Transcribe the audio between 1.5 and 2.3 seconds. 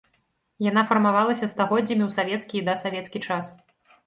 стагоддзямі ў